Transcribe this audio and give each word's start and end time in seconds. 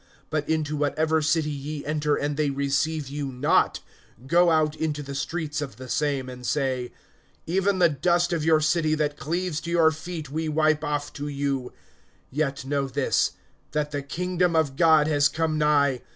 (10)But 0.31 0.47
into 0.49 0.75
whatever 0.75 1.21
city 1.21 1.51
ye 1.51 1.85
enter 1.85 2.15
and 2.15 2.35
they 2.35 2.49
receive 2.49 3.07
you 3.07 3.27
not, 3.27 3.81
go 4.25 4.49
out 4.49 4.75
into 4.75 5.03
the 5.03 5.13
streets 5.13 5.61
of 5.61 5.75
the 5.75 5.87
same, 5.87 6.27
and 6.27 6.43
say: 6.43 6.91
(11)Even 7.47 7.77
the 7.79 7.89
dust 7.89 8.33
of 8.33 8.43
your 8.43 8.61
city 8.61 8.95
that 8.95 9.15
cleaves 9.15 9.61
to 9.61 9.77
our 9.77 9.91
feet, 9.91 10.31
we 10.31 10.49
wipe 10.49 10.83
off 10.83 11.13
to 11.13 11.25
you[10:11]; 11.25 11.69
yet 12.31 12.65
know 12.65 12.87
this, 12.87 13.33
that 13.73 13.91
the 13.91 14.01
kingdom 14.01 14.55
of 14.55 14.75
God 14.75 15.05
has 15.05 15.29
come 15.29 15.59
nigh. 15.59 16.01